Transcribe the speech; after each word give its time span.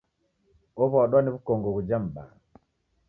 Ow'adwa 0.83 1.19
ni 1.21 1.29
w'ukongo 1.33 1.67
ghuja 1.75 1.97
m'baa. 2.03 2.31